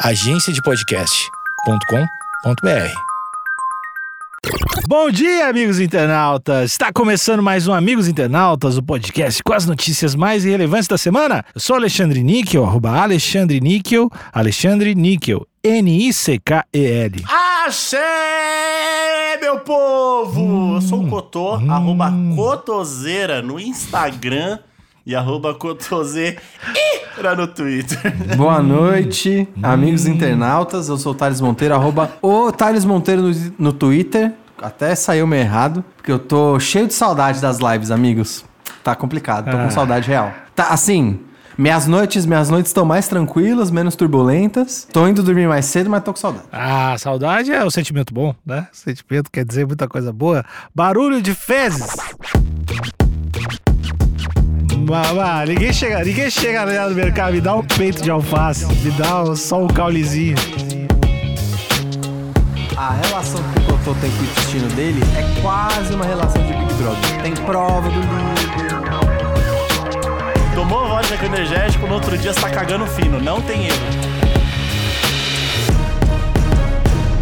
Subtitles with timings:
[0.00, 2.92] agenciadepodcast.com.br.
[4.86, 6.72] Bom dia, amigos internautas!
[6.72, 11.42] Está começando mais um Amigos Internautas, o podcast com as notícias mais relevantes da semana.
[11.54, 17.24] Eu sou Alexandre Níquel, arroba Alexandre Níquel, Alexandre Níquel, N-I-C-K-E-L.
[17.64, 20.74] Axé, meu povo!
[20.74, 24.58] Eu sou o Cotô, arroba Cotoseira no Instagram
[25.06, 26.36] e arroba Cotoseira
[27.36, 28.36] no Twitter.
[28.36, 30.88] Boa noite, amigos internautas.
[30.88, 34.32] Eu sou o Thales Monteiro, arroba o Thales Monteiro no, no Twitter.
[34.60, 38.44] Até saiu meio errado, porque eu tô cheio de saudade das lives, amigos.
[38.82, 39.64] Tá complicado, tô Ah.
[39.64, 40.32] com saudade real.
[40.54, 41.20] Tá, assim,
[41.58, 44.88] minhas noites, minhas noites estão mais tranquilas, menos turbulentas.
[44.92, 46.44] Tô indo dormir mais cedo, mas tô com saudade.
[46.52, 48.66] Ah, saudade é o sentimento bom, né?
[48.72, 50.44] Sentimento quer dizer muita coisa boa.
[50.74, 51.94] Barulho de fezes.
[54.88, 58.64] Mas, mas, ninguém chega, ninguém chega lá no mercado, me dá um peito de alface,
[58.66, 60.36] me dá só um caulezinho.
[62.76, 66.52] A relação que o Totô tem com o intestino dele é quase uma relação de
[66.52, 67.20] Big Brother.
[67.20, 68.16] Tem prova do livro.
[70.54, 73.20] Tomou vodka energético, no outro dia você tá cagando fino.
[73.20, 74.16] Não tem erro.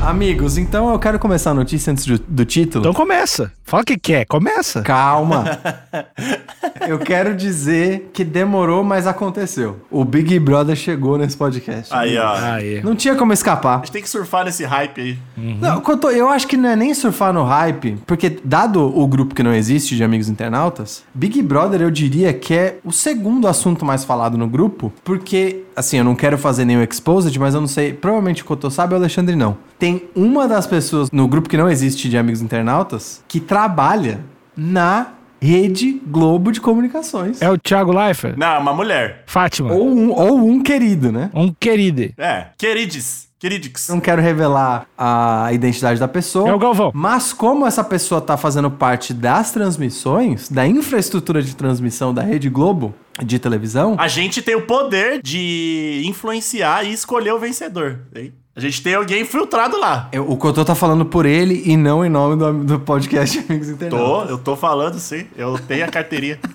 [0.03, 2.85] Amigos, então eu quero começar a notícia antes do, do título.
[2.85, 3.51] Então começa.
[3.67, 4.83] Fala o que quer, começa.
[4.83, 5.45] Calma.
[6.87, 9.79] Eu quero dizer que demorou, mas aconteceu.
[9.91, 11.93] O Big Brother chegou nesse podcast.
[11.95, 12.35] Aí, ó.
[12.37, 12.83] Aí.
[12.83, 13.79] Não tinha como A escapar.
[13.79, 15.19] gente tem que surfar nesse hype aí.
[15.61, 19.35] Não, quanto- eu acho que não é nem surfar no hype, porque dado o grupo
[19.35, 23.85] que não existe de amigos internautas, Big Brother eu diria que é o segundo assunto
[23.85, 27.69] mais falado no grupo, porque, assim, eu não quero fazer nenhum exposed, mas eu não
[27.69, 29.57] sei, provavelmente o Cotô sabe, o Alexandre não.
[29.79, 34.19] Tem uma das pessoas no grupo que não existe de amigos internautas que trabalha
[34.57, 37.41] na Rede Globo de Comunicações.
[37.41, 38.37] É o Thiago Leifert?
[38.37, 39.23] Não, uma mulher.
[39.27, 39.73] Fátima.
[39.73, 41.31] Ou um, ou um querido, né?
[41.33, 42.13] Um querido.
[42.19, 43.29] É, querides.
[43.39, 43.89] Queridix.
[43.91, 46.49] Não quero revelar a identidade da pessoa.
[46.49, 46.91] É o Galvão.
[46.95, 52.49] Mas como essa pessoa tá fazendo parte das transmissões, da infraestrutura de transmissão da Rede
[52.49, 52.93] Globo
[53.23, 58.01] de televisão, A gente tem o poder de influenciar e escolher o vencedor.
[58.17, 58.33] hein?
[58.57, 60.09] A gente tem alguém infiltrado lá.
[60.13, 63.67] eu- o Cotô tá falando por ele e não em nome do, do podcast Amigos
[63.69, 64.31] Tô, Internautas.
[64.31, 65.27] eu tô falando sim.
[65.37, 66.39] Eu tenho a carteirinha.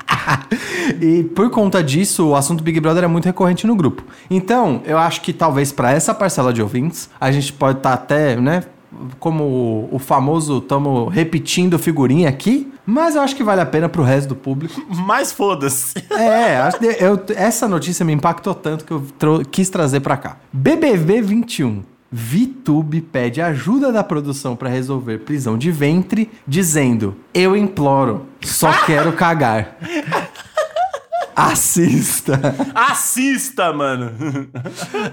[1.02, 4.04] E por conta disso, o assunto Big Brother é muito recorrente no grupo.
[4.30, 8.36] Então, eu acho que talvez pra essa parcela de ouvintes, a gente pode estar até,
[8.36, 8.64] né,
[9.20, 14.04] como o, famoso, estamos repetindo figurinha aqui, mas eu acho que vale a pena pro
[14.04, 14.82] resto do público.
[15.06, 15.94] Mas foda-se.
[16.12, 20.18] É, acho que eu, essa notícia me impactou tanto que eu tro- quis trazer pra
[20.18, 20.38] cá.
[20.52, 21.84] BBB 21.
[22.12, 29.14] VTube pede ajuda da produção pra resolver prisão de ventre, dizendo: Eu imploro, só quero
[29.14, 29.78] cagar.
[31.40, 32.40] Assista.
[32.76, 34.12] Assista, mano.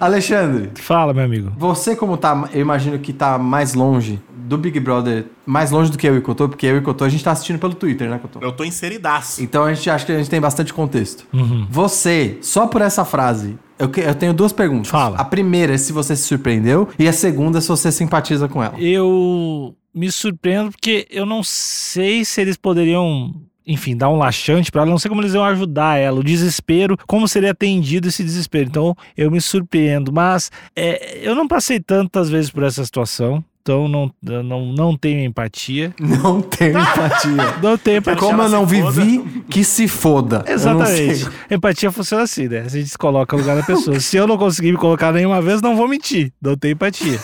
[0.00, 1.53] Alexandre, Fala, meu amigo.
[1.56, 5.98] você como tá, eu imagino que tá mais longe do Big Brother, mais longe do
[5.98, 7.75] que eu e o Cotô, porque eu e o Cotô a gente tá assistindo pelo
[7.75, 8.38] Twitter, né, Cotô?
[8.41, 9.42] Eu tô inseridaço.
[9.42, 11.26] Então a gente acha que a gente tem bastante contexto.
[11.70, 14.88] Você, só por essa frase, eu, que- eu tenho duas perguntas.
[14.88, 15.16] Fala.
[15.16, 18.62] A primeira é se você se surpreendeu e a segunda é se você simpatiza com
[18.62, 18.78] ela.
[18.78, 23.34] Eu me surpreendo porque eu não sei se eles poderiam,
[23.66, 24.91] enfim, dar um laxante pra ela.
[24.91, 26.21] Não sei como eles iam ajudar ela.
[26.21, 28.69] O desespero, como seria atendido esse desespero.
[28.69, 30.12] Então eu me surpreendo.
[30.12, 33.44] Mas é, eu não passei tantas vezes por essa situação.
[33.66, 35.93] Então não, não, não tenho empatia.
[35.99, 37.54] Não tenho empatia.
[37.60, 38.21] Não tenho empatia.
[38.21, 39.00] Como eu não se foda.
[39.03, 40.44] vivi, que se foda.
[40.47, 41.28] Exatamente.
[41.50, 42.60] Empatia funciona assim, né?
[42.60, 43.98] A gente se coloca no lugar da pessoa.
[43.98, 46.33] Se eu não conseguir me colocar nenhuma vez, não vou mentir.
[46.41, 47.19] Não tenho empatia.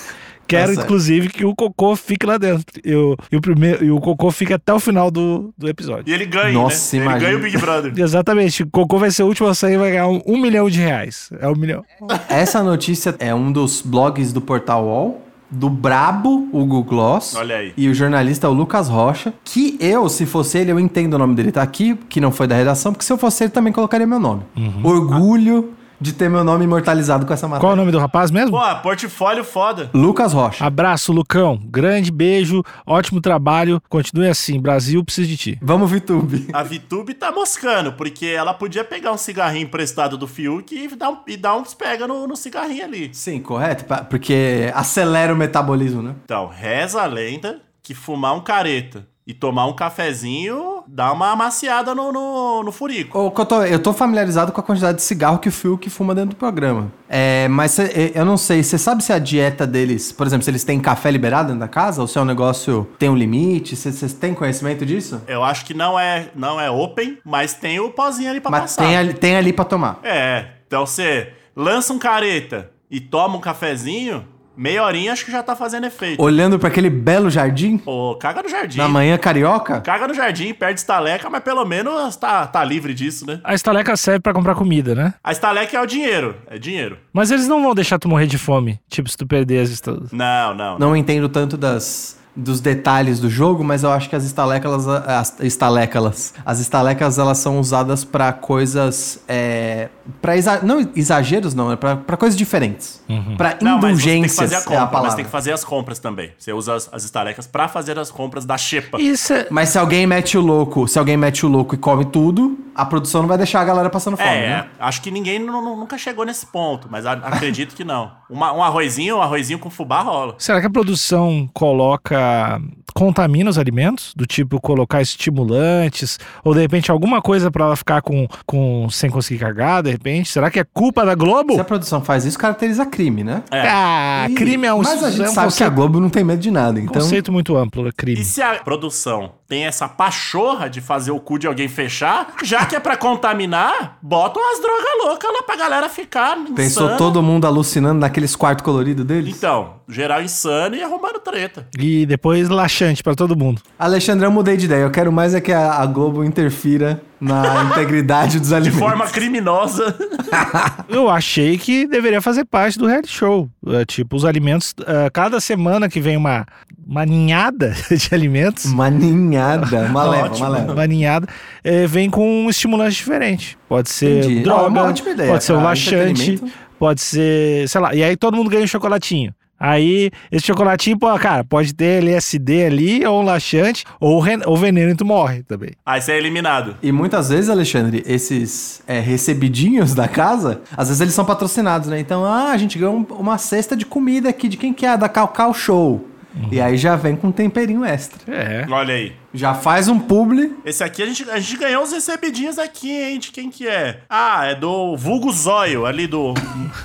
[0.47, 0.85] Quero, Tá certo.
[0.87, 2.65] inclusive, que o cocô fique lá dentro.
[2.85, 6.05] Eu, e, o primeiro, e o cocô fique até o final do, do episódio.
[6.07, 7.03] E ele ganha, Nossa, né?
[7.05, 7.17] imagina.
[7.31, 7.93] Ele ganha o Big Brother.
[7.97, 8.63] Exatamente.
[8.63, 10.79] O cocô vai ser o último a sair e vai ganhar um, um milhão de
[10.79, 11.31] reais.
[11.41, 11.85] É um milhão.
[12.29, 17.35] Essa notícia é um dos blogs do Portal UOL, do Brabo, Hugo Gloss.
[17.35, 17.73] Olha aí.
[17.77, 21.19] E o jornalista é o Lucas Rocha, que eu, se fosse ele, eu entendo o
[21.19, 23.73] nome dele tá aqui, que não foi da redação, porque se eu fosse ele também
[23.73, 24.43] colocaria meu nome.
[24.83, 27.61] Orgulho de ter meu nome imortalizado com essa matéria.
[27.61, 28.51] Qual é o nome do rapaz mesmo?
[28.51, 29.91] Pô, portfólio foda.
[29.95, 30.65] Lucas Rocha.
[30.65, 31.59] Abraço, Lucão.
[31.65, 33.81] Grande beijo, ótimo trabalho.
[33.89, 34.61] Continue assim.
[34.61, 35.59] Brasil precisa de ti.
[35.63, 36.49] Vamos, VTube.
[36.53, 41.11] A VTube tá moscando, porque ela podia pegar um cigarrinho emprestado do Fiuk e dar,
[41.11, 43.11] um, e dar uns pega no, no cigarrinho ali.
[43.13, 43.85] Sim, correto?
[44.11, 46.15] Porque acelera o metabolismo, né?
[46.25, 51.95] Então, reza a lenda que fumar um careta e tomar um cafezinho dá uma amaciada
[51.95, 53.17] no, no, no furico.
[53.19, 56.31] Ô, Cotô, eu tô familiarizado com a quantidade de cigarro que o Fiuk fuma dentro
[56.31, 56.91] do programa.
[57.09, 60.51] É, mas cê- eu não sei, você sabe se a dieta deles, por exemplo, se
[60.51, 63.77] eles têm café liberado dentro da casa, ou se é um negócio tem um limite?
[63.77, 65.23] Vocês têm conhecimento disso?
[65.29, 68.61] Eu acho que não é, não é open, mas tem o pozinho ali pra Mas
[68.63, 68.85] passar.
[68.87, 70.01] tem ali, tem ali pra tomar.
[70.03, 74.27] É, então você lança um careta e toma um cafezinho,
[74.57, 76.23] meia horinha acho que já tá fazendo efeito.
[76.23, 78.79] Olhando pra aquele belo jardim, Pô, caga no jardim.
[78.79, 79.81] na manhã carioca.
[79.81, 83.41] Caga no jardim, perde estaleca, mas pelo menos tá, tá livre disso, né?
[83.45, 85.15] A estaleca serve pra comprar comida, né?
[85.23, 86.99] A estaleca é o dinheiro, é dinheiro.
[87.13, 88.79] Mas eles não vão deixar tu morrer de fome.
[88.89, 90.13] Tipo, se tu perder as estalelas.
[90.13, 90.79] Não, não.
[90.79, 95.39] Não entendo tanto das, dos detalhes do jogo, mas eu acho que as estalecas, as
[95.41, 99.89] estalecas, as estalecas elas são usadas pra coisas, é,
[100.21, 100.33] para
[100.63, 104.59] não exageros não, é pra pra coisas diferentes, Não, mas tem que indulgências fazer a
[104.59, 105.17] é a compra, mas palavra.
[105.17, 106.33] tem que fazer as compras também.
[106.39, 108.99] Você usa as, as estalecas pra fazer as compras da xepa.
[109.01, 109.47] Isso é...
[109.51, 112.87] Mas se alguém mete o louco, se alguém mete o louco e come tudo, a
[112.87, 114.67] produção não vai deixar a galera passando fome, É, né?
[114.81, 118.11] acho que ninguém nu- nu- nunca chegou nesse ponto, mas acredito que não.
[118.31, 120.35] Uma- um arrozinho, um arrozinho com fubá rola.
[120.39, 122.22] Será que a produção coloca.
[122.23, 122.82] Um.
[122.95, 124.13] Contamina os alimentos?
[124.15, 126.19] Do tipo colocar estimulantes?
[126.45, 130.29] Ou de repente alguma coisa pra ela ficar com, com sem conseguir cagar, de repente?
[130.29, 131.55] Será que é culpa da Globo?
[131.55, 133.43] Se a produção faz isso, caracteriza crime, né?
[133.51, 133.69] É.
[133.69, 136.11] Ah, Ih, crime é um, Mas a gente é um sabe que a Globo não
[136.11, 137.03] tem medo de nada, então...
[137.03, 138.21] conceito muito amplo, é crime.
[138.21, 142.65] E se a produção tem essa pachorra de fazer o cu de alguém fechar, já
[142.65, 147.47] que é pra contaminar, bota umas drogas loucas lá pra galera ficar Pensou todo mundo
[147.47, 149.37] alucinando naqueles quartos coloridos deles?
[149.37, 151.67] Então, geral insano e arrumando treta.
[151.79, 152.49] E depois
[152.83, 153.61] laxante pra todo mundo.
[153.79, 154.83] Alexandre, eu mudei de ideia.
[154.83, 158.79] Eu quero mais é que a, a Globo interfira na integridade dos De alimentos.
[158.79, 159.97] forma criminosa.
[160.89, 163.49] Eu achei que deveria fazer parte do reality show.
[163.69, 164.75] É, tipo, os alimentos.
[164.87, 166.45] é, cada semana que vem uma,
[166.87, 168.65] uma ninhada de alimentos.
[168.65, 170.73] Uma ninhada, uma leva, uma leva.
[170.73, 171.29] Uma ninhada,
[171.63, 173.57] é, vem com um estimulante diferente.
[173.69, 174.41] Pode ser Entendi.
[174.41, 176.43] Ah, droga, uma ótima ideia, pode ser um laxante,
[176.79, 177.95] pode ser, sei lá.
[177.95, 179.33] E aí todo mundo ganha um chocolatinho.
[179.65, 184.57] Aí, esse chocolatinho, pô, cara, pode ter LSD ali, ou um laxante, ou, ren- ou
[184.57, 185.71] veneno e tu morre também.
[185.87, 186.77] Aí você é eliminado.
[186.83, 192.01] E muitas vezes, Alexandre, esses é, recebidinhos da casa, às vezes eles são patrocinados, né?
[192.01, 194.97] Então, ah, a gente ganhou um- uma cesta de comida aqui, de quem que é?
[194.97, 196.09] Da Calcal Show.
[196.51, 198.19] E aí já vem com um temperinho extra.
[198.27, 198.65] É.
[198.71, 199.13] Olha aí.
[199.35, 200.55] Já faz um publi.
[200.65, 203.19] Esse aqui a gente, a gente ganhou os recebidinhos aqui, hein?
[203.19, 204.01] De quem que é?
[204.09, 206.33] Ah, é do Vulgo Zóio, ali do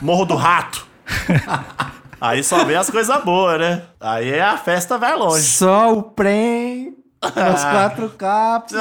[0.02, 0.86] Morro do Rato.
[2.20, 3.84] Aí só vem as coisas boas, né?
[4.00, 5.44] Aí a festa vai longe.
[5.44, 6.97] Só o prem.
[7.24, 8.74] Os quatro caps.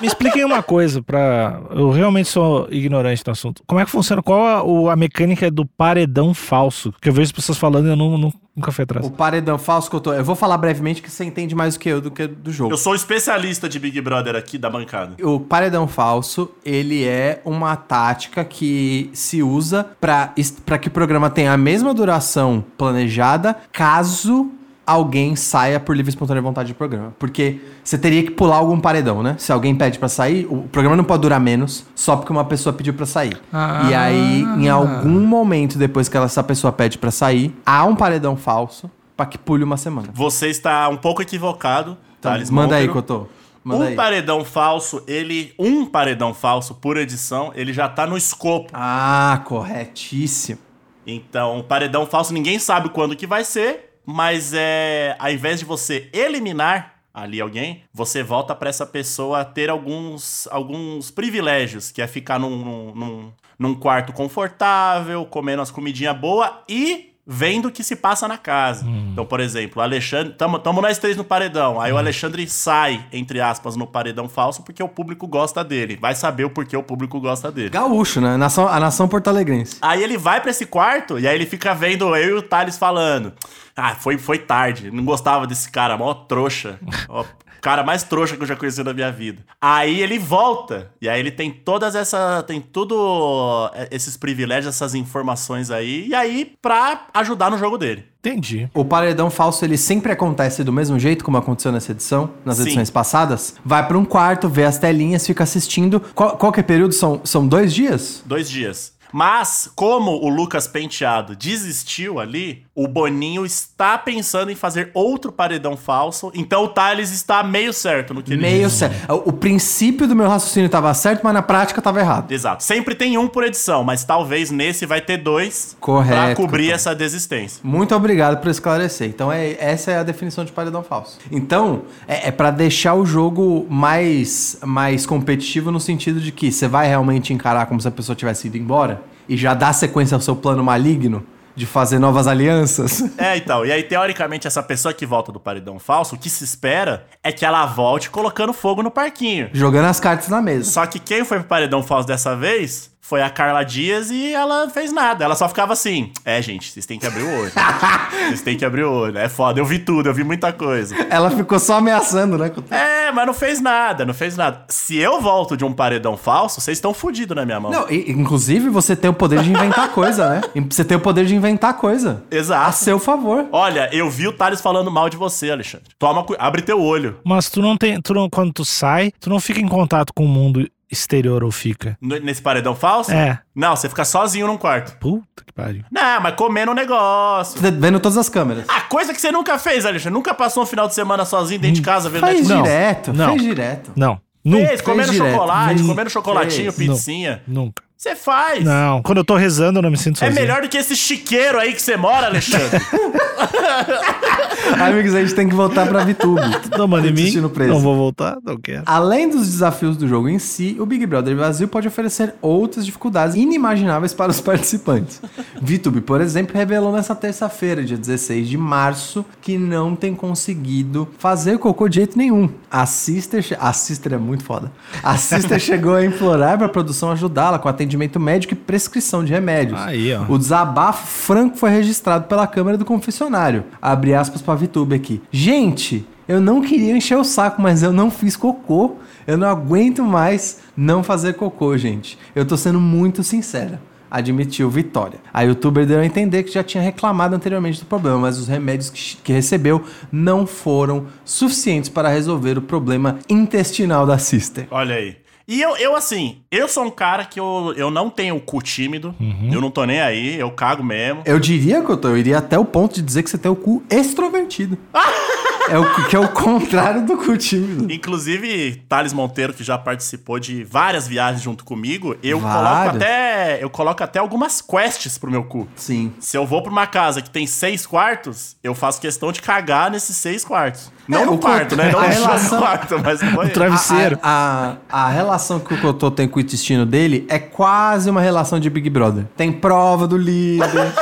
[0.00, 1.60] Me expliquem uma coisa, pra.
[1.70, 3.62] Eu realmente sou ignorante no assunto.
[3.66, 4.22] Como é que funciona?
[4.22, 6.92] Qual a, o- a mecânica do paredão falso?
[7.00, 9.06] Que eu vejo as pessoas falando e eu não, não- nunca fui atrás.
[9.06, 10.12] O paredão falso que eu tô.
[10.12, 12.72] Eu vou falar brevemente que você entende mais do que eu do que do jogo.
[12.72, 15.14] Eu sou especialista de Big Brother aqui da bancada.
[15.22, 21.52] O paredão falso, ele é uma tática que se usa para que o programa tenha
[21.52, 24.50] a mesma duração planejada, caso
[24.90, 27.14] alguém saia por livre e espontânea vontade do programa.
[27.18, 29.36] Porque você teria que pular algum paredão, né?
[29.38, 32.72] Se alguém pede pra sair, o programa não pode durar menos só porque uma pessoa
[32.72, 33.36] pediu pra sair.
[33.52, 33.86] Ah.
[33.90, 37.94] E aí, em algum momento depois que ela- essa pessoa pede pra sair, há um
[37.94, 40.08] paredão falso pra que pule uma semana.
[40.14, 41.96] Você está um pouco equivocado.
[42.18, 42.92] Então, Thales manda aí, Monteiro.
[42.92, 43.28] Cotô.
[43.64, 43.94] Manda Um aí.
[43.94, 45.52] paredão falso, ele.
[45.58, 48.70] Um paredão falso por edição, ele já tá no escopo.
[48.72, 50.58] Ah, corretíssimo.
[51.06, 55.14] Então, paredão falso, ninguém sabe quando que vai ser, mas é.
[55.18, 61.10] Ao invés de você eliminar ali alguém, você volta pra essa pessoa ter alguns, alguns
[61.10, 67.68] privilégios, que é ficar num, num, num, quarto confortável, comendo as comidinhas boas e vendo
[67.68, 68.86] o que se passa na casa.
[68.88, 70.32] Então, por exemplo, o Alexandre.
[70.32, 71.78] Tamo, tamo nós três no paredão.
[71.78, 75.98] Aí o Alexandre sai, entre aspas, no paredão falso porque o público gosta dele.
[76.00, 77.68] Vai saber o porquê o público gosta dele.
[77.68, 78.38] Gaúcho, né?
[78.38, 79.76] Nação, a nação porto-alegrense.
[79.82, 82.78] Aí ele vai pra esse quarto e aí ele fica vendo eu e o Thales
[82.78, 83.34] falando.
[83.76, 84.90] Ah, foi, foi tarde.
[84.90, 86.78] Não gostava desse cara, mó trouxa.
[87.10, 87.24] Ó,
[87.60, 89.42] cara mais trouxa que eu já conheci na minha vida.
[89.60, 90.90] Aí ele volta.
[91.00, 92.42] E aí ele tem todas essas.
[92.44, 96.08] Tem tudo é, esses privilégios, essas informações aí.
[96.08, 98.04] E aí, pra ajudar no jogo dele.
[98.20, 98.68] Entendi.
[98.74, 102.64] O paredão falso, ele sempre acontece do mesmo jeito como aconteceu nessa edição, nas Sim.
[102.64, 103.54] edições passadas.
[103.64, 106.00] Vai pra um quarto, vê as telinhas, fica assistindo.
[106.14, 106.92] Qual, qual que é período?
[106.92, 108.22] São, são dois dias?
[108.26, 108.97] Dois dias.
[109.12, 115.76] Mas, como o Lucas Penteado desistiu ali, o Boninho está pensando em fazer outro paredão
[115.76, 116.30] falso.
[116.34, 118.78] Então o Thales está meio certo no que ele Meio disse.
[118.78, 119.22] certo.
[119.26, 122.30] O, princípio do meu raciocínio tava certo, mas na prática tava errado.
[122.30, 122.62] Exato.
[122.62, 126.94] Sempre tem um por edição, mas talvez nesse vai ter dois Correto, pra cobrir essa
[126.94, 127.60] desistência.
[127.64, 129.08] Muito obrigado por esclarecer.
[129.08, 131.18] Então, é, essa é a definição de paredão falso.
[131.32, 136.68] Então, é, é para deixar o jogo mais, mais competitivo no sentido de que você
[136.68, 140.20] vai realmente encarar como se a pessoa tivesse ido embora e já dá sequência ao
[140.20, 141.24] seu plano maligno
[141.58, 143.02] de fazer novas alianças.
[143.18, 143.66] É, então.
[143.66, 147.32] E aí, teoricamente, essa pessoa que volta do paredão falso, o que se espera é
[147.32, 149.50] que ela volte colocando fogo no parquinho.
[149.52, 150.70] Jogando as cartas na mesa.
[150.70, 154.68] Só que quem foi pro paredão falso dessa vez foi a Carla Dias e ela
[154.68, 155.24] fez nada.
[155.24, 157.52] Ela só ficava assim: É, gente, vocês têm que abrir o olho.
[158.28, 159.18] vocês têm que abrir o olho.
[159.18, 160.94] É foda, eu vi tudo, eu vi muita coisa.
[161.10, 162.52] Ela ficou só ameaçando, né?
[162.70, 164.64] É, mas não fez nada, não fez nada.
[164.68, 167.70] Se eu volto de um paredão falso, vocês estão fodidos na minha mão.
[167.72, 170.40] Não, e- inclusive você tem o poder de inventar coisa, né?
[170.70, 172.22] Você tem o poder de inventar coisa.
[172.30, 172.76] A Exato.
[172.76, 173.46] seu favor.
[173.52, 175.86] Olha, eu vi o Thales falando mal de você, Alexandre.
[175.98, 177.18] Toma, cu- abre teu olho.
[177.24, 178.00] Mas tu não tem.
[178.00, 181.50] Tu não, quando tu sai, tu não fica em contato com o mundo exterior ou
[181.50, 181.96] fica?
[182.00, 183.12] Nesse paredão falso?
[183.12, 183.40] É.
[183.54, 184.96] Não, você fica sozinho num quarto.
[184.98, 185.84] Puta que pariu.
[185.90, 187.60] Não, mas comendo um negócio.
[187.60, 188.64] Vendo todas as câmeras.
[188.68, 190.14] A coisa que você nunca fez, Alexandre.
[190.14, 192.56] Nunca passou um final de semana sozinho dentro de casa vendo Fez Netflix.
[192.56, 193.30] Não, direto, não.
[193.30, 193.92] fez direto.
[193.96, 194.20] Não.
[194.44, 194.66] Nunca.
[194.68, 195.32] Fez, comendo direto.
[195.32, 195.86] chocolate, Fez.
[195.86, 196.88] comendo chocolatinho, Fez.
[196.90, 197.42] pizzinha.
[197.46, 197.82] Nunca.
[197.98, 198.64] Você faz.
[198.64, 199.02] Não.
[199.02, 200.40] Quando eu tô rezando, eu não me sinto É sozinho.
[200.40, 202.80] melhor do que esse chiqueiro aí que você mora, Alexandre.
[204.80, 206.40] Amigos, a gente tem que voltar pra VTube.
[206.78, 207.28] Não manda em mim.
[207.66, 208.84] Não vou voltar, não quero.
[208.86, 213.34] Além dos desafios do jogo em si, o Big Brother Brasil pode oferecer outras dificuldades
[213.34, 215.20] inimagináveis para os participantes.
[215.60, 221.58] VTube, por exemplo, revelou nessa terça-feira, dia 16 de março, que não tem conseguido fazer
[221.58, 222.48] cocô de jeito nenhum.
[222.70, 224.70] A Sister, a Sister é muito foda.
[225.02, 229.32] A Sister chegou a implorar para a produção ajudá-la com atendimento médico e prescrição de
[229.32, 229.80] remédios.
[229.80, 230.24] Aí, ó.
[230.28, 233.64] O desabafo franco foi registrado pela câmera do confessionário.
[233.80, 235.22] Abre aspas pra VTube aqui.
[235.32, 238.96] Gente, eu não queria encher o saco, mas eu não fiz cocô.
[239.26, 242.18] Eu não aguento mais não fazer cocô, gente.
[242.34, 243.80] Eu tô sendo muito sincera.
[244.10, 245.18] Admitiu Vitória.
[245.34, 248.88] A youtuber deu a entender que já tinha reclamado anteriormente do problema, mas os remédios
[248.88, 254.66] que, que recebeu não foram suficientes para resolver o problema intestinal da sister.
[254.70, 255.16] Olha aí.
[255.48, 258.60] E eu, eu, assim, eu sou um cara que eu, eu não tenho o cu
[258.60, 259.14] tímido.
[259.50, 261.22] Eu não tô nem aí, eu cago mesmo.
[261.24, 263.50] Eu diria que eu, tô, eu iria até o ponto de dizer que você tem
[263.50, 264.76] o cu extrovertido.
[265.70, 267.92] é o que é o contrário do cu tímido.
[267.92, 272.96] Inclusive, Thales Monteiro, que já participou de várias viagens junto comigo, eu coloco Várias?
[272.96, 273.58] até.
[273.62, 275.68] Eu coloco até algumas quests pro meu cu.
[275.76, 276.12] Sim.
[276.20, 279.90] Se eu vou pra uma casa que tem seis quartos, eu faço questão de cagar
[279.90, 280.90] nesses seis quartos.
[281.06, 281.90] Não É, no quarto, né?
[281.90, 283.54] Não a no relação- quarto, mas no banheiro.
[283.54, 284.18] Travesseiro.
[284.22, 288.20] A, a, a relação que o Cotô tem com o intestino dele é quase uma
[288.20, 289.24] relação de Big Brother.
[289.36, 290.92] Tem prova do líder.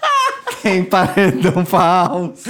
[0.62, 2.42] tem paredão falso.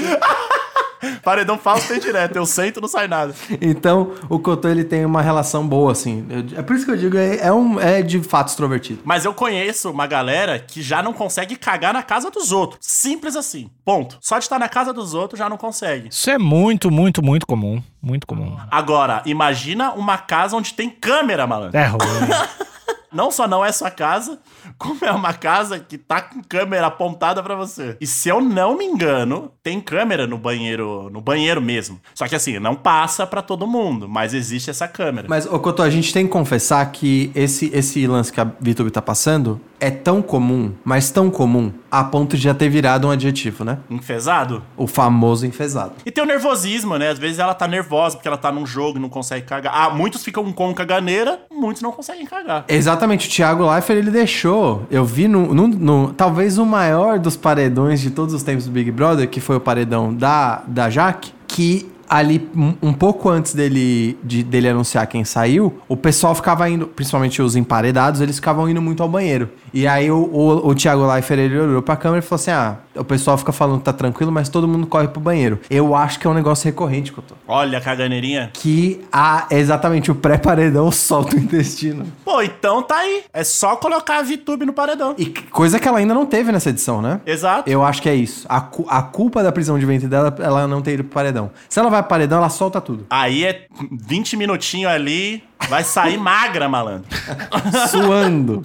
[1.23, 3.35] Paredão falso tem direto, eu sento não sai nada.
[3.61, 6.27] Então, o Cotô ele tem uma relação boa, assim.
[6.29, 9.01] Eu- é por isso que eu digo, é, é um, é de fato extrovertido.
[9.05, 12.79] Mas eu conheço uma galera que já não consegue cagar na casa dos outros.
[12.83, 13.71] Simples assim.
[13.85, 14.19] Ponto.
[14.21, 16.09] Só de estar na casa dos outros já não consegue.
[16.09, 17.83] Isso é muito, muito, muito comum.
[18.03, 18.57] Muito comum.
[18.71, 21.77] Agora, imagina uma casa onde tem câmera, malandro.
[21.79, 21.99] É ruim.
[23.15, 24.39] Não só não é sua casa,
[24.77, 27.97] como é uma casa que tá com câmera apontada pra você.
[28.01, 32.01] E se eu não me engano, tem câmera no banheiro, no banheiro mesmo.
[32.15, 35.29] Só que assim, não passa pra todo mundo, mas existe essa câmera.
[35.29, 38.91] Mas, ô Cotô, a gente tem que confessar que esse, esse lance que a VTube
[38.91, 43.11] tá passando é tão comum, mas tão comum, a ponto de já ter virado um
[43.11, 43.79] adjetivo, né?
[43.91, 44.63] Enfesado?
[44.77, 45.93] O famoso enfesado.
[46.07, 47.11] E tem o nervosismo, né?
[47.11, 49.75] Às vezes ela tá nervosa porque ela tá num jogo e não consegue cagar.
[49.77, 52.65] Ah, muitos ficam com caganeira, muitos não conseguem cagar.
[53.05, 57.37] Exatamente, o Thiago Leifert, ele deixou, eu vi no, no- no- talvez o maior dos
[57.37, 61.31] paredões de todos os tempos do Big Brother, que foi o paredão da, da Jaque,
[61.47, 62.49] que ali,
[62.83, 67.57] um, pouco antes dele, de- dele anunciar quem saiu, o pessoal ficava indo, principalmente os
[67.57, 69.51] emparedados, eles ficavam indo muito ao banheiro.
[69.75, 72.77] E aí o, o, o Thiago Leifert, ele olhou pra câmera e falou assim, ah,
[72.95, 75.59] o pessoal fica falando que tá tranquilo, mas todo mundo corre pro banheiro.
[75.69, 77.35] Eu acho que é um negócio recorrente que eu tô.
[77.49, 78.51] Olha a caganeirinha.
[78.53, 82.07] Que a, exatamente o pré-paredão solta o intestino.
[82.25, 83.25] Pô, então tá aí.
[83.33, 85.13] É só colocar a VTube no paredão.
[85.19, 87.21] E coisa que ela ainda não teve nessa edição, né?
[87.27, 87.69] Exato.
[87.69, 88.47] Eu acho que é isso.
[88.49, 91.51] A, cu- a culpa da prisão de ventre dela, ela não ter ido pro paredão.
[91.69, 93.07] Se ela vai pro paredão, ela solta tudo.
[93.11, 97.09] Aí é 20 minutinhos ali, vai sair magra, malandro.
[97.91, 98.63] Suando.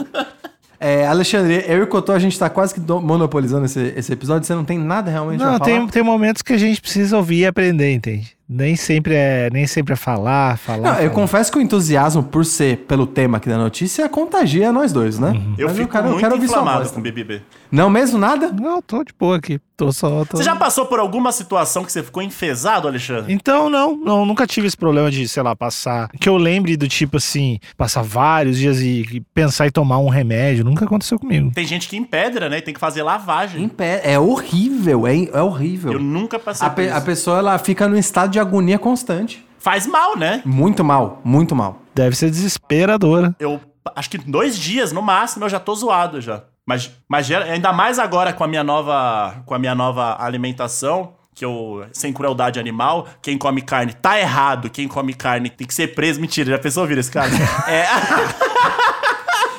[0.80, 4.14] É, Alexandre, eu e o Cotô, a gente tá quase que do- monopolizando esse, esse
[4.14, 4.46] episódio.
[4.48, 5.92] Você não tem nada realmente Não, tem, falar?
[5.92, 8.38] tem momentos que a gente precisa ouvir e aprender, entende?
[8.50, 10.78] Nem sempre é, nem sempre é falar, falar.
[10.80, 11.10] Não, eu falar.
[11.12, 15.40] confesso que o entusiasmo por ser pelo tema aqui da notícia contagia nós dois, né?
[15.58, 17.00] Eu Mas fico quero- muito quero ouvir sua inflamado com.
[17.02, 17.42] BBB.
[17.72, 18.52] Não mesmo nada?
[18.52, 19.60] Não, tô de boa aqui.
[19.78, 20.26] Tô só.
[20.26, 20.36] Tô...
[20.38, 23.32] Você já passou por alguma situação que você ficou enfesado, Alexandre?
[23.32, 26.10] Então, não, não, nunca tive esse problema de, sei lá, passar.
[26.20, 30.66] Que eu lembre do tipo assim, passar vários dias e, pensar em tomar um remédio.
[30.66, 31.52] Nunca aconteceu comigo.
[31.54, 32.60] Tem gente que empedra, né?
[32.60, 33.64] Tem que fazer lavagem.
[33.64, 34.02] Em pé.
[34.04, 35.94] É horrível, é, é horrível.
[35.94, 36.96] Eu nunca passei A, por pe- isso.
[36.98, 39.46] a pessoa, ela fica num estado de agonia constante.
[39.60, 40.42] Faz mal, né?
[40.46, 41.82] Muito mal, muito mal.
[41.94, 43.36] Deve ser desesperadora.
[43.40, 43.60] Eu
[43.96, 46.44] acho que dois dias, no máximo, eu já tô zoado já.
[46.66, 51.44] Mas, mas ainda mais agora com a minha nova, com a minha nova alimentação, que
[51.44, 55.96] eu, sem crueldade animal, quem come carne tá errado, quem come carne tem que ser
[55.96, 56.22] preso.
[56.22, 57.30] Mentira, já pensou ouvir esse cara?
[57.68, 57.86] é,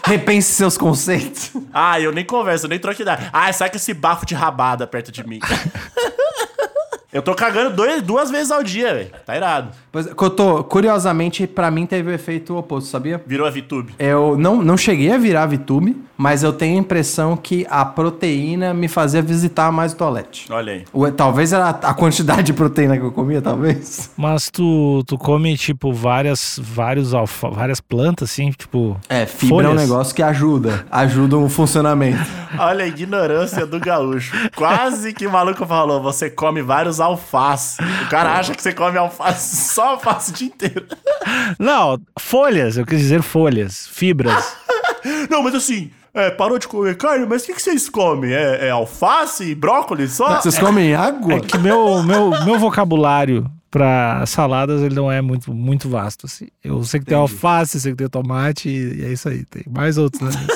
[0.04, 1.52] Repense seus conceitos.
[1.72, 3.30] ah, eu nem converso, eu nem troco ideia.
[3.32, 5.38] Ah, sai com esse bafo de rabada perto de mim.
[7.12, 9.10] eu tô cagando dois, duas vezes ao dia, velho.
[9.26, 9.70] Tá irado.
[9.90, 13.20] Pois, Cotô, curiosamente, pra mim teve o efeito oposto, sabia?
[13.26, 13.94] Virou a VTube.
[13.98, 18.72] Eu não, não cheguei a virar VTube, mas eu tenho a impressão que a proteína
[18.72, 20.46] me fazia visitar mais o toalete.
[20.52, 20.84] Olha aí.
[20.94, 24.10] Ué, Talvez era a quantidade de proteína que eu comia, talvez.
[24.16, 28.96] Mas tu, tu come, tipo, várias, vários alfa, várias plantas, assim, tipo.
[29.08, 29.88] É, fibra é um folhas.
[29.88, 30.86] negócio que ajuda.
[30.90, 32.20] Ajuda o funcionamento.
[32.58, 34.32] Olha a ignorância do gaúcho.
[34.54, 37.82] Quase que o maluco falou: você come vários alface.
[37.82, 40.86] O cara acha que você come alface, só alface o dia inteiro.
[41.58, 44.56] Não, folhas, eu quis dizer folhas, fibras.
[45.30, 48.32] Não, mas assim, é, parou de comer carne, mas o que, que vocês comem?
[48.32, 50.40] É, é alface e brócolis só?
[50.40, 51.34] Vocês comem água?
[51.34, 56.26] É que meu, meu, meu vocabulário pra saladas ele não é muito, muito vasto.
[56.26, 56.48] Assim.
[56.62, 59.44] Eu sei que tem alface, sei que tem tomate e é isso aí.
[59.44, 60.46] Tem mais outros, né?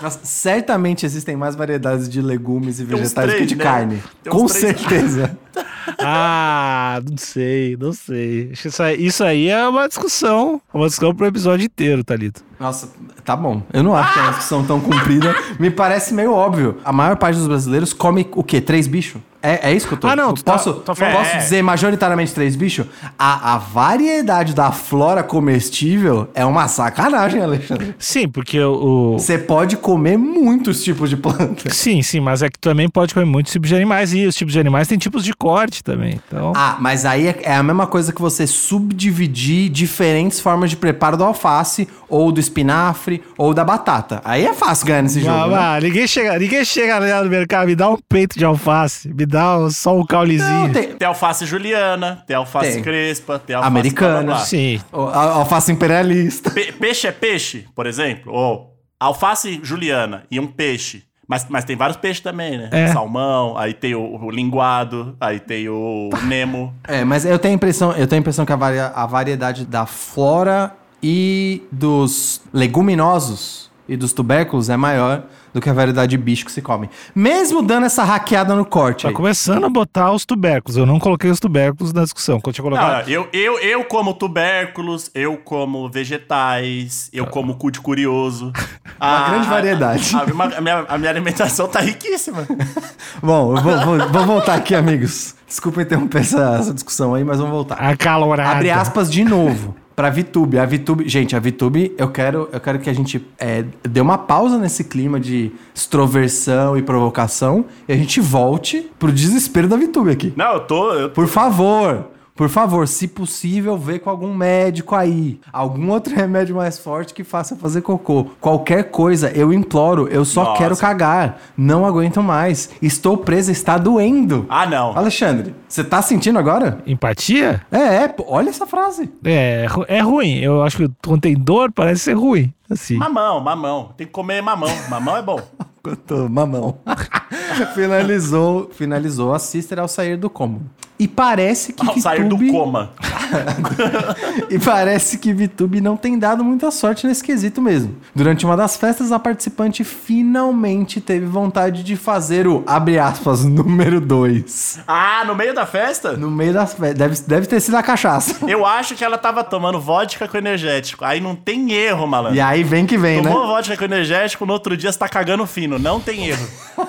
[0.00, 3.64] Nossa, certamente existem mais variedades de legumes e vegetais do que três, de né?
[3.64, 4.02] carne.
[4.22, 4.60] Tem Com três.
[4.60, 5.38] certeza.
[5.98, 8.50] ah, não sei, não sei.
[8.52, 10.60] Isso aí, isso aí é uma discussão.
[10.72, 12.44] Uma discussão pro episódio inteiro, Thalito.
[12.58, 12.88] Nossa,
[13.24, 13.62] tá bom.
[13.72, 15.34] Eu não acho que é uma discussão tão comprida.
[15.58, 16.76] Me parece meio óbvio.
[16.84, 18.60] A maior parte dos brasileiros come o quê?
[18.60, 19.20] Três bichos?
[19.42, 20.08] É, é isso que eu tô...
[20.08, 21.38] Ah, não, tu tá- posso, tá falando- posso É.
[21.38, 22.86] dizer majoritariamente três bichos?
[23.16, 27.94] A, a variedade da flora comestível é uma sacanagem, Alexandre.
[27.98, 29.12] Sim, porque o.
[29.12, 31.70] Você pode comer muitos tipos de planta.
[31.72, 34.52] Sim, sim, mas é que também pode comer muitos tipos de animais e os tipos
[34.52, 36.20] de animais têm tipos de corte também.
[36.26, 36.52] Então.
[36.56, 41.16] Ah, mas aí é, é a mesma coisa que você subdividir diferentes formas de preparo
[41.16, 44.20] do alface, ou do espinafre, ou da batata.
[44.24, 45.54] Aí é fácil ganhar nesse jogo.
[45.54, 45.86] Ah, né?
[45.88, 49.68] ninguém chega, ninguém chega lá no mercado, me dá um peito de alface, me dá
[49.70, 50.48] só um caulezinho.
[50.68, 52.82] Não, tem, Tem alface juliana, tem alface Tem.
[52.82, 54.12] crespa, tem alface Americana.
[54.14, 54.44] blá, blá, blá.
[54.44, 54.80] Sim.
[54.92, 56.50] o- a- alface imperialista.
[56.50, 61.02] Pe- peixe é peixe, por exemplo, ou alface juliana e um peixe.
[61.28, 62.68] Mas, mas tem vários peixes também, né?
[62.70, 62.86] É.
[62.92, 66.72] Salmão, aí tem o, o linguado, aí tem o Nemo.
[66.86, 69.64] É, mas eu tenho a impressão, eu tenho a impressão que a, varia- a variedade
[69.66, 75.22] da flora e dos leguminosos e dos tubérculos é maior
[75.54, 76.90] do que a variedade de bicho que se come.
[77.14, 79.14] Mesmo dando essa hackeada no corte Tá aí.
[79.14, 80.76] começando a botar os tubérculos.
[80.76, 82.38] Eu não coloquei os tubérculos na discussão.
[82.40, 83.08] Quando eu colocado.
[83.08, 88.52] eu, eu, eu como tubérculos, eu como vegetais, eu como cu de curioso.
[89.00, 90.14] Uma grande variedade.
[90.14, 92.46] A, a- a minha, a minha alimentação tá riquíssima.
[93.22, 95.34] Bom, eu vou, vou- vou voltar aqui, amigos.
[95.46, 97.76] Desculpa interromper essa, essa discussão aí, mas vamos voltar.
[97.76, 98.50] Acalorada.
[98.50, 99.74] Abre aspas de novo.
[99.96, 100.58] Pra VTube.
[100.58, 104.18] A VTube, gente, a VTube, eu quero, eu quero que a gente é, dê uma
[104.18, 110.10] pausa nesse clima de extroversão e provocação e a gente volte pro desespero da VTube
[110.10, 110.34] aqui.
[110.36, 110.92] Não, eu tô.
[110.92, 115.40] Eu, Por favor, por favor, se possível, vê com algum médico aí.
[115.50, 118.26] Algum outro remédio mais forte que faça fazer cocô.
[118.40, 120.58] Qualquer coisa, eu imploro, eu só Nossa.
[120.58, 121.40] quero cagar.
[121.56, 122.70] Não aguento mais.
[122.82, 124.44] Estou presa, está doendo.
[124.50, 124.96] ah, não.
[124.96, 126.78] Alexandre, você tá sentindo agora?
[126.86, 127.62] Empatia?
[127.72, 129.10] É, é, olha essa frase.
[129.24, 130.38] É, é ruim.
[130.38, 132.52] Eu acho que quando tem dor, parece ser ruim.
[132.68, 132.96] Assim.
[132.96, 133.94] Mamão, mamão.
[133.96, 134.68] Tem que comer mamão.
[134.90, 135.40] Mamão é bom.
[136.30, 136.78] Mamão.
[137.74, 140.68] finalizou, finalizou a sister ao sair do cômodo.
[140.98, 142.92] E parece que Ao sair do coma.
[144.48, 147.96] E parece que Vitube não tem dado muita sorte nesse quesito mesmo.
[148.14, 154.00] Durante uma das festas, a participante finalmente teve vontade de fazer o, abre aspas, número
[154.00, 154.80] 2.
[154.86, 156.12] Ah, no meio da festa?
[156.12, 156.98] No meio das festas.
[156.98, 158.36] Deve, deve ter sido a cachaça.
[158.48, 161.04] Eu acho que ela tava tomando vodka com energético.
[161.04, 162.36] Aí não tem erro, malandro.
[162.36, 163.30] E aí vem que vem, né?
[163.30, 165.78] Tomou vodka com energético, no outro dia você tá cagando fino.
[165.78, 166.46] Não tem erro.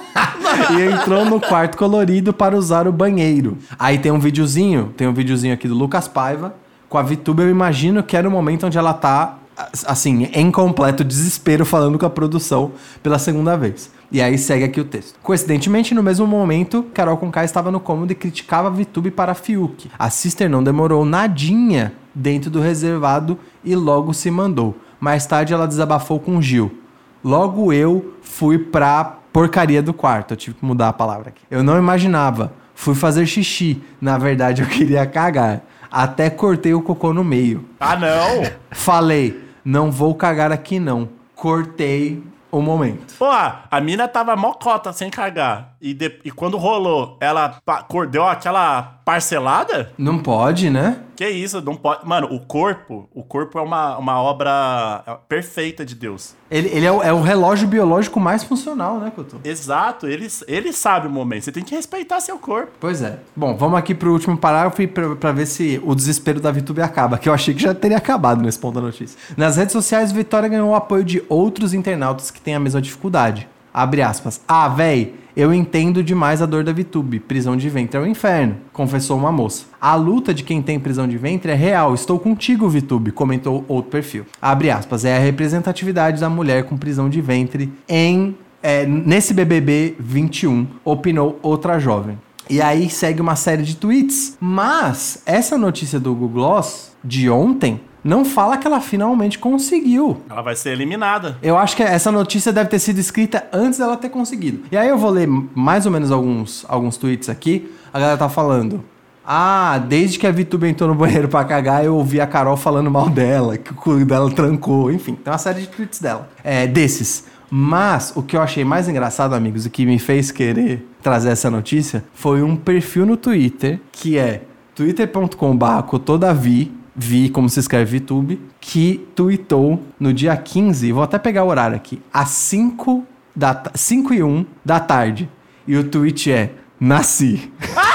[0.78, 3.58] e entrou no quarto colorido para usar o banheiro.
[3.78, 6.54] Aí tem um videozinho, tem um videozinho aqui do Lucas Paiva
[6.90, 7.42] com a VTube.
[7.42, 9.38] Eu imagino que era o momento onde ela tá,
[9.86, 13.90] assim, em completo desespero, falando com a produção pela segunda vez.
[14.12, 15.18] E aí segue aqui o texto.
[15.24, 19.36] Coincidentemente, no mesmo momento, Carol Conká estava no cômodo e criticava a VTube para a
[19.36, 19.90] Fiuk.
[19.98, 24.78] A Sister não demorou nadinha dentro do reservado e logo se mandou.
[25.00, 26.80] Mais tarde, ela desabafou com Gil.
[27.24, 30.34] Logo eu fui pra porcaria do quarto.
[30.34, 31.42] Eu tive que mudar a palavra aqui.
[31.52, 32.54] Eu não imaginava.
[32.74, 33.82] Fui fazer xixi.
[34.00, 35.64] Na verdade, eu queria cagar.
[35.92, 37.68] Até cortei o cocô no meio.
[37.80, 38.44] Ah, não.
[38.72, 41.10] Falei, não vou cagar aqui não.
[41.36, 43.14] Cortei o momento.
[43.18, 45.74] Porra, a mina tava mocota sem cagar.
[45.82, 49.90] E, de- e quando rolou, ela pa- deu aquela parcelada?
[49.98, 50.98] Não pode, né?
[51.16, 52.06] Que isso, não pode.
[52.06, 56.36] Mano, o corpo, o corpo é uma, uma obra perfeita de Deus.
[56.52, 59.40] Ele, ele é, o, é o relógio biológico mais funcional, né, Couto?
[59.46, 61.46] Exato, ele, ele sabe o momento.
[61.46, 62.74] Você tem que respeitar seu corpo.
[62.82, 63.18] Pois é.
[63.34, 66.82] Bom, vamos aqui pro último parágrafo e pra, pra ver se o desespero da VTube
[66.82, 69.18] acaba, que eu achei que já teria acabado nesse ponto da notícia.
[69.38, 73.48] Nas redes sociais, Vitória ganhou o apoio de outros internautas que têm a mesma dificuldade.
[73.78, 74.42] Abre aspas.
[74.48, 77.20] Ah, véi, eu entendo demais a dor da VTube.
[77.20, 79.66] Prisão de ventre é o inferno, confessou uma moça.
[79.80, 81.94] A luta de quem tem prisão de ventre é real.
[81.94, 84.26] Estou contigo, VTube, comentou outro perfil.
[84.42, 85.06] Abre aspas.
[85.06, 91.38] É a representatividade da mulher com prisão de ventre em é, nesse BBB 21, opinou
[91.44, 92.18] outra jovem.
[92.50, 94.36] E aí segue uma série de tweets.
[94.40, 100.22] Mas essa notícia do Google Gloss de ontem não fala que ela finalmente conseguiu.
[100.30, 101.38] Ela vai ser eliminada.
[101.44, 104.62] Eu acho que essa notícia deve ter sido escrita antes dela ter conseguido.
[104.72, 107.70] E aí eu vou ler mais ou menos alguns, alguns tweets aqui.
[107.94, 108.82] A galera tá falando.
[109.26, 112.90] Ah, desde que a VTube entrou no banheiro pra cagar, eu ouvi a Carol falando
[112.90, 114.90] mal dela, que o cu dela trancou.
[114.90, 116.30] Enfim, tem uma série de tweets dela.
[116.46, 117.26] É, desses.
[117.52, 121.52] Mas o que eu achei mais engraçado, amigos, e que me fez querer trazer essa
[121.52, 124.44] notícia foi um perfil no Twitter que é
[124.74, 131.44] twitter.com.br cotodavi, vi como se escreve VTube, que tweetou no dia 15, vou até pegar
[131.44, 133.06] o horário aqui, às 5,
[133.36, 135.30] da, 5 e 1 da tarde.
[135.68, 137.52] E o tweet é: Nasci.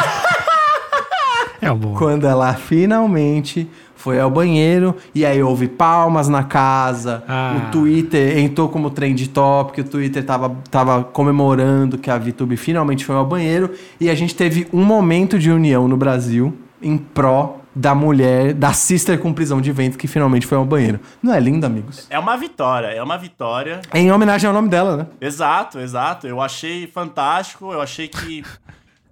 [1.62, 1.94] É bom.
[1.94, 7.22] Quando ela finalmente foi ao banheiro e aí houve palmas na casa.
[7.28, 7.54] Ah.
[7.56, 13.04] O Twitter entrou como trend topic, o Twitter tava, tava comemorando que a VTube finalmente
[13.04, 17.61] foi ao banheiro e a gente teve um momento de união no Brasil em pró
[17.74, 21.00] da mulher, da sister com prisão de ventre que finalmente foi ao banheiro.
[21.22, 22.06] Não é lindo, amigos?
[22.10, 23.80] É uma vitória, é uma vitória.
[23.94, 25.06] Em homenagem ao nome dela, né?
[25.20, 26.26] Exato, exato.
[26.26, 27.72] Eu achei fantástico.
[27.72, 28.44] Eu achei que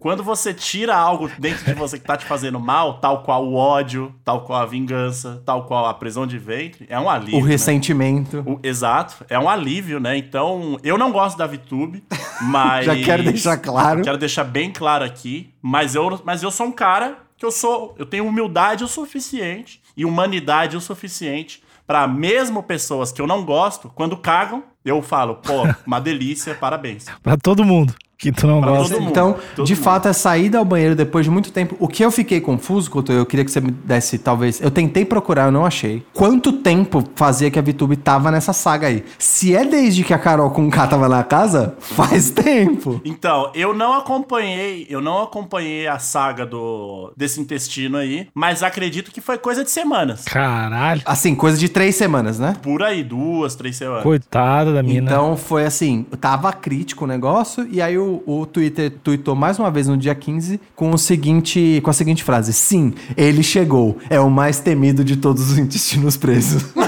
[0.00, 3.54] quando você tira algo dentro de você que tá te fazendo mal, tal qual o
[3.54, 7.38] ódio, tal qual a vingança, tal qual a prisão de ventre, é um alívio.
[7.38, 7.48] O né?
[7.50, 8.42] ressentimento.
[8.46, 10.16] O- exato, é um alívio, né?
[10.16, 12.02] Então, eu não gosto da VTube,
[12.40, 12.86] mas.
[12.86, 14.02] Já quero deixar claro.
[14.02, 15.52] Quero deixar bem claro aqui.
[15.62, 17.94] Mas eu, mas eu sou um cara que eu sou.
[17.98, 23.44] Eu tenho humildade o suficiente e humanidade o suficiente pra mesmo pessoas que eu não
[23.44, 27.06] gosto, quando cagam, eu falo, pô, uma delícia, parabéns.
[27.22, 28.96] Pra todo mundo que tu não Pra gosta.
[28.98, 29.82] Então, todo de mundo.
[29.82, 31.74] fato, é saída ao banheiro depois de muito tempo.
[31.78, 34.60] O que eu fiquei confuso, Couto, eu queria que você me desse, talvez.
[34.60, 36.02] Eu tentei procurar, eu não achei.
[36.12, 39.04] Quanto tempo fazia que a VTube tava nessa saga aí?
[39.18, 43.00] Se é desde que a Carol com K tava na casa, faz tempo.
[43.04, 49.10] Então, eu não acompanhei, eu não acompanhei a saga do desse intestino aí, mas acredito
[49.10, 50.24] que foi coisa de semanas.
[50.24, 51.00] Caralho.
[51.04, 52.54] Assim, coisa de três semanas, né?
[52.62, 54.02] Por aí, duas, três semanas.
[54.02, 55.10] Coitada da mina.
[55.10, 59.70] Então foi assim, tava crítico o negócio, e aí o, o Twitter tweetou mais uma
[59.70, 63.98] vez no dia 15 com o seguinte, com a seguinte frase: Sim, ele chegou.
[64.08, 66.64] É o mais temido de todos os intestinos presos.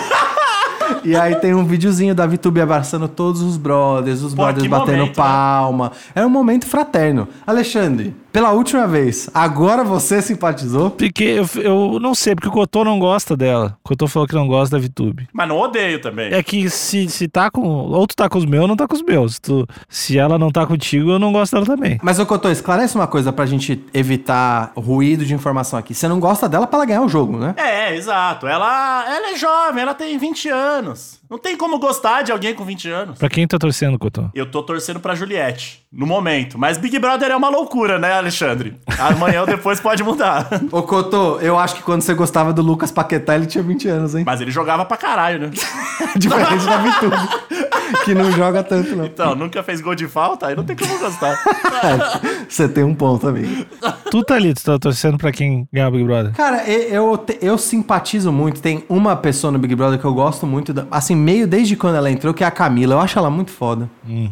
[1.04, 4.98] E aí tem um videozinho da VTube abraçando todos os brothers, os Pô, brothers batendo
[4.98, 5.14] momento, né?
[5.14, 5.92] palma.
[6.14, 7.28] É um momento fraterno.
[7.46, 10.90] Alexandre, pela última vez, agora você simpatizou?
[10.90, 13.76] Porque eu, eu não sei, porque o Cotô não gosta dela.
[13.84, 15.28] O Cotô falou que não gosta da VTube.
[15.32, 16.32] Mas não odeio também.
[16.32, 17.62] É que se, se tá com.
[17.62, 19.34] Ou tu tá com os meus, ou não tá com os meus.
[19.34, 21.98] Se, tu, se ela não tá contigo, eu não gosto dela também.
[22.02, 25.92] Mas, ô Cotô, esclarece uma coisa pra gente evitar ruído de informação aqui.
[25.94, 27.54] Você não gosta dela pra ela ganhar o jogo, né?
[27.58, 28.46] É, exato.
[28.46, 30.91] Ela, ela é jovem, ela tem 20 anos.
[31.30, 33.18] Não tem como gostar de alguém com 20 anos.
[33.18, 34.28] Pra quem tá torcendo, Cotô?
[34.34, 36.58] Eu tô torcendo pra Juliette, no momento.
[36.58, 38.76] Mas Big Brother é uma loucura, né, Alexandre?
[38.98, 40.48] Amanhã ou depois pode mudar.
[40.70, 44.14] Ô Cotô, eu acho que quando você gostava do Lucas Paquetá, ele tinha 20 anos,
[44.14, 44.24] hein?
[44.26, 45.50] Mas ele jogava pra caralho, né?
[46.16, 47.16] Diferente da VTube,
[48.04, 49.04] que não joga tanto, não.
[49.04, 51.36] Então, nunca fez gol de falta, aí não tem como gostar.
[52.48, 53.64] Você tem um ponto, amigo.
[54.10, 56.32] Tu, Thalito, tá torcendo pra quem ganhar o Big Brother?
[56.32, 58.60] Cara, eu, te- eu simpatizo muito.
[58.60, 61.96] Tem uma pessoa no Big Brother que eu gosto muito, da- assim, meio desde quando
[61.96, 62.94] ela entrou, que é a Camila.
[62.94, 63.88] Eu acho ela muito foda.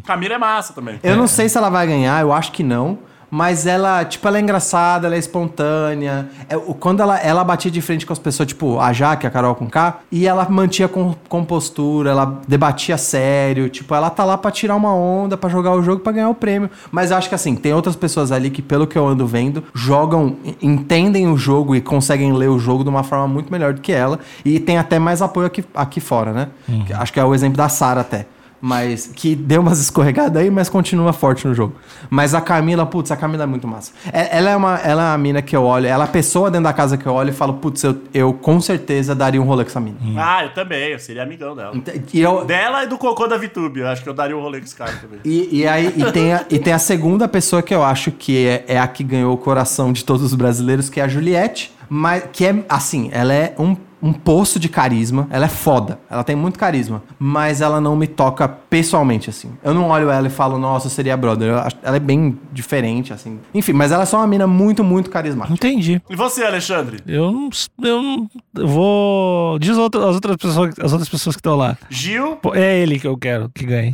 [0.06, 0.98] Camila é massa também.
[1.02, 2.98] Eu não sei se ela vai ganhar, eu acho que não.
[3.30, 6.28] Mas ela, tipo, ela é engraçada, ela é espontânea.
[6.48, 9.54] É, quando ela, ela batia de frente com as pessoas, tipo, a Jaque, a Carol
[9.54, 13.68] com K, e ela mantinha com, compostura, ela debatia sério.
[13.68, 16.34] Tipo, ela tá lá pra tirar uma onda, pra jogar o jogo, pra ganhar o
[16.34, 16.68] prêmio.
[16.90, 19.62] Mas eu acho que, assim, tem outras pessoas ali que, pelo que eu ando vendo,
[19.74, 23.80] jogam, entendem o jogo e conseguem ler o jogo de uma forma muito melhor do
[23.80, 24.18] que ela.
[24.44, 26.48] E tem até mais apoio aqui, aqui fora, né?
[26.94, 28.26] Acho que é o exemplo da Sara até.
[28.60, 31.74] Mas que deu umas escorregadas aí, mas continua forte no jogo.
[32.10, 33.92] Mas a Camila, putz, a Camila é muito massa.
[34.12, 36.50] É- Ela é uma, ela é uma mina que eu olho, ela é a pessoa
[36.50, 39.44] dentro da casa que eu olho e falo, putz, eu, eu com certeza daria um
[39.44, 39.96] rolê com essa mina.
[40.18, 41.72] Ah, eu também, eu seria amigão dela.
[42.12, 44.58] E, eu, Dela e do cocô da VTube, eu acho que eu daria um rolê
[44.58, 45.20] com esse cara também.
[45.24, 48.46] e, e aí e tem, a, e tem a segunda pessoa que eu acho que
[48.46, 51.72] é, é a que ganhou o coração de todos os brasileiros, que é a Juliette.
[51.88, 55.26] Mas que é assim, ela é um, um poço de carisma.
[55.30, 55.98] Ela é foda.
[56.10, 57.02] Ela tem muito carisma.
[57.18, 59.50] Mas ela não me toca pessoalmente, assim.
[59.62, 61.54] Eu não olho ela e falo, nossa, eu seria brother.
[61.54, 63.38] Acho- ela é bem diferente, assim.
[63.54, 65.52] Enfim, mas ela é só uma mina muito, muito carismática.
[65.54, 66.00] Entendi.
[66.08, 66.98] E você, Alexandre?
[67.06, 67.50] Eu não.
[67.82, 68.30] Eu não.
[68.56, 69.58] Eu vou.
[69.58, 71.76] Diz outra- as outras pessoas, as outras pessoas que estão lá.
[71.88, 72.36] Gil?
[72.36, 73.92] Pô, É ele que eu quero que ganhe.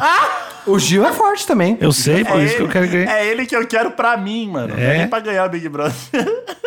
[0.66, 1.76] O Gil é forte também.
[1.80, 3.10] Eu sei, por é isso que eu ele- quero ganhar.
[3.18, 4.74] É ele que eu quero pra mim, mano.
[4.76, 5.02] É?
[5.02, 5.94] é pra ganhar o Big Brother.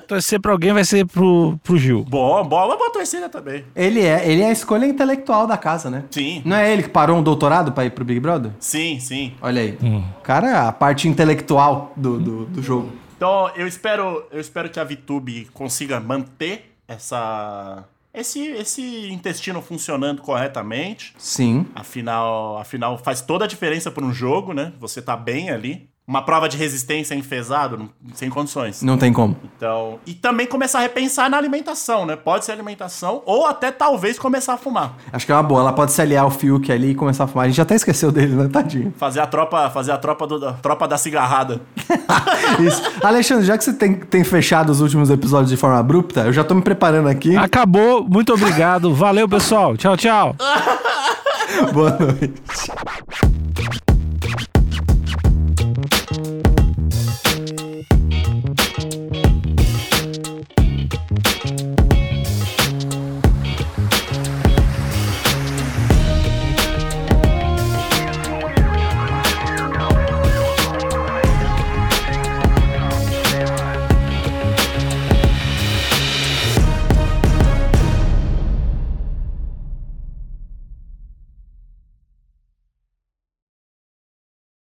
[0.00, 2.04] Torcer pra alguém vai ser pro, pro Gil.
[2.08, 3.64] Bom, uma boa torcida também.
[3.74, 6.04] Ele é, ele é a escolha intelectual da casa, né?
[6.10, 6.42] Sim.
[6.44, 8.52] Não é ele que parou um doutorado pra ir pro Big Brother?
[8.58, 9.34] Sim, sim.
[9.40, 9.78] Olha aí.
[10.18, 12.90] O cara é a parte intelectual do, do, do jogo.
[13.16, 20.20] Então, eu espero, eu espero que a VTube consiga manter essa esse esse intestino funcionando
[20.20, 21.14] corretamente.
[21.16, 21.66] Sim.
[21.74, 24.72] Afinal, afinal faz toda a diferença para um jogo, né?
[24.78, 25.88] Você tá bem ali.
[26.06, 28.82] Uma prova de resistência enfesado, sem condições.
[28.82, 29.36] Não tem como.
[29.56, 32.16] Então, e também começar a repensar na alimentação, né?
[32.16, 34.94] Pode ser alimentação ou até talvez começar a fumar.
[35.12, 35.60] Acho que é uma boa.
[35.60, 37.46] Ela pode se aliar ao Fiuk ali e começar a fumar.
[37.46, 38.48] A gente até esqueceu dele, né?
[38.52, 38.92] Tadinho.
[38.98, 41.60] Fazer a tropa, fazer a tropa do, da tropa da cigarrada.
[42.58, 42.82] Isso.
[43.02, 46.42] Alexandre, já que você tem, tem fechado os últimos episódios de forma abrupta, eu já
[46.42, 47.36] tô me preparando aqui.
[47.36, 48.92] Acabou, muito obrigado.
[48.92, 49.76] Valeu, pessoal.
[49.76, 50.36] Tchau, tchau.
[51.72, 52.34] Boa noite.